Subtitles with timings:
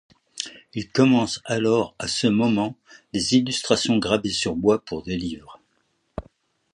[0.73, 2.75] Il commence alors à ce moment
[3.13, 5.59] des illustrations gravées sur bois pour des livres.